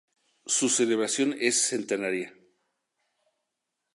Su 0.47 0.67
celebración 0.67 1.35
es 1.39 1.69
centenaria. 1.69 2.33